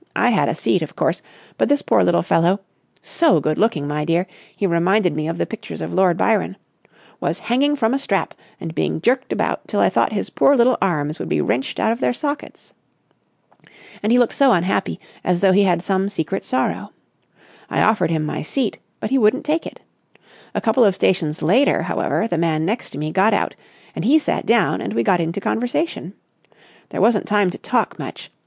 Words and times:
I 0.15 0.29
had 0.31 0.49
a 0.49 0.55
seat, 0.55 0.81
of 0.81 0.95
course, 0.95 1.21
but 1.59 1.69
this 1.69 1.83
poor 1.83 2.03
little 2.03 2.23
fellow—so 2.23 3.39
good 3.39 3.59
looking, 3.59 3.87
my 3.87 4.03
dear! 4.03 4.25
he 4.55 4.65
reminded 4.65 5.15
me 5.15 5.27
of 5.27 5.37
the 5.37 5.45
pictures 5.45 5.79
of 5.79 5.93
Lord 5.93 6.17
Byron—was 6.17 7.37
hanging 7.37 7.75
from 7.75 7.93
a 7.93 7.99
strap 7.99 8.33
and 8.59 8.73
being 8.73 8.99
jerked 8.99 9.31
about 9.31 9.67
till 9.67 9.79
I 9.79 9.89
thought 9.89 10.11
his 10.11 10.31
poor 10.31 10.55
little 10.55 10.75
arms 10.81 11.19
would 11.19 11.29
be 11.29 11.39
wrenched 11.39 11.79
out 11.79 11.91
of 11.91 11.99
their 11.99 12.13
sockets. 12.13 12.73
And 14.01 14.11
he 14.11 14.17
looked 14.17 14.33
so 14.33 14.53
unhappy, 14.53 14.99
as 15.23 15.39
though 15.41 15.51
he 15.51 15.65
had 15.65 15.83
some 15.83 16.09
secret 16.09 16.45
sorrow. 16.45 16.89
I 17.69 17.81
offered 17.83 18.09
him 18.09 18.25
my 18.25 18.41
seat, 18.41 18.79
but 18.99 19.11
he 19.11 19.19
wouldn't 19.19 19.45
take 19.45 19.67
it. 19.67 19.81
A 20.55 20.61
couple 20.61 20.83
of 20.83 20.95
stations 20.95 21.43
later, 21.43 21.83
however, 21.83 22.27
the 22.27 22.39
man 22.39 22.65
next 22.65 22.89
to 22.89 22.97
me 22.97 23.11
got 23.11 23.35
out 23.35 23.55
and 23.95 24.03
he 24.03 24.17
sat 24.17 24.47
down 24.47 24.81
and 24.81 24.93
we 24.93 25.03
got 25.03 25.19
into 25.19 25.39
conversation. 25.39 26.13
There 26.89 27.01
wasn't 27.01 27.27
time 27.27 27.51
to 27.51 27.59
talk 27.59 27.99
much. 27.99 28.31